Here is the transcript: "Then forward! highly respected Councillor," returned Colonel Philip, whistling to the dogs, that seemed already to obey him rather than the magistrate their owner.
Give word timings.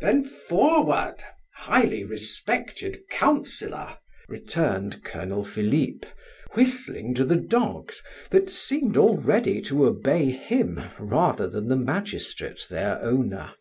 "Then 0.00 0.24
forward! 0.24 1.18
highly 1.54 2.02
respected 2.02 3.08
Councillor," 3.08 3.98
returned 4.28 5.04
Colonel 5.04 5.44
Philip, 5.44 6.04
whistling 6.54 7.14
to 7.14 7.24
the 7.24 7.36
dogs, 7.36 8.02
that 8.30 8.50
seemed 8.50 8.96
already 8.96 9.62
to 9.62 9.86
obey 9.86 10.32
him 10.32 10.80
rather 10.98 11.46
than 11.46 11.68
the 11.68 11.76
magistrate 11.76 12.66
their 12.68 13.00
owner. 13.00 13.52